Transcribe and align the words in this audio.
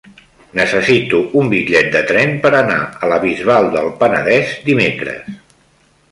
Necessito 0.59 1.17
un 1.41 1.51
bitllet 1.51 1.91
de 1.95 2.01
tren 2.11 2.33
per 2.45 2.51
anar 2.59 2.79
a 3.07 3.09
la 3.11 3.19
Bisbal 3.25 3.69
del 3.75 3.91
Penedès 3.99 4.55
dimecres. 4.71 5.29